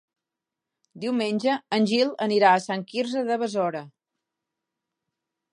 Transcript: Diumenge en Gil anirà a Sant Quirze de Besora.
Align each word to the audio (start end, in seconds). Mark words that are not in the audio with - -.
Diumenge 1.03 1.57
en 1.77 1.85
Gil 1.93 2.11
anirà 2.27 2.55
a 2.55 2.65
Sant 2.65 2.87
Quirze 2.93 3.23
de 3.31 3.41
Besora. 3.45 3.85